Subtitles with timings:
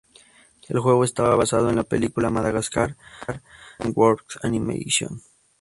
[0.67, 3.35] El juego está basado en la película Madagascar de
[3.83, 5.21] Dreamworks Animation.